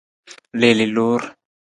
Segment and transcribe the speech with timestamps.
[0.59, 1.21] Liili loor.